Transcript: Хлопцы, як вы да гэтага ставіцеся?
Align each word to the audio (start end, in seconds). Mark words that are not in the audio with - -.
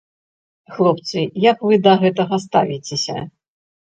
Хлопцы, 0.77 1.19
як 1.43 1.61
вы 1.71 1.77
да 1.87 1.93
гэтага 2.05 2.39
ставіцеся? 2.47 3.17